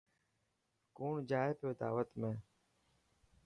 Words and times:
ڪوڻ 0.97 1.13
جائي 1.29 1.51
پيو 1.59 1.69
داوت 1.79 2.09
۾. 2.21 2.29